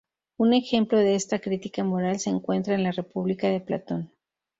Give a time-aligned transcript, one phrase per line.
[0.37, 4.11] Un ejemplo de esta crítica moral se encuentra en "La República" de Platón.